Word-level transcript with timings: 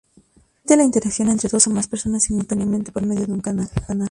Permite 0.65 0.77
la 0.77 0.83
interacción 0.83 1.29
entre 1.29 1.47
dos 1.47 1.67
o 1.67 1.69
más 1.69 1.87
personas 1.87 2.23
simultáneamente 2.23 2.91
por 2.91 3.05
medio 3.05 3.27
de 3.27 3.33
un 3.33 3.39
canal. 3.39 3.69